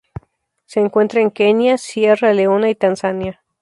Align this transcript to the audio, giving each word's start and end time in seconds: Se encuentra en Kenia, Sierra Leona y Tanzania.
Se 0.65 0.79
encuentra 0.79 1.21
en 1.21 1.29
Kenia, 1.29 1.77
Sierra 1.77 2.33
Leona 2.33 2.71
y 2.71 2.75
Tanzania. 2.75 3.39